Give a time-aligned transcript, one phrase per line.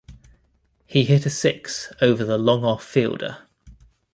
[0.87, 3.43] He hit a six over the long off fielder.